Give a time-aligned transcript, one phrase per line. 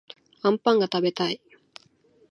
[0.41, 1.39] あんぱんがたべたい